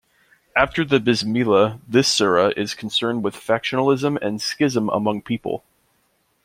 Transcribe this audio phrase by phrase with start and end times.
[0.55, 5.63] After the bismillah, this sura is concerned with factionalism and schism amongst people.